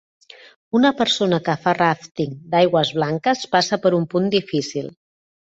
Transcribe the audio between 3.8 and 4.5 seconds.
per un punt